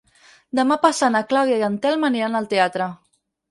[0.59, 2.91] Demà passat na Clàudia i en Telm aniran al teatre.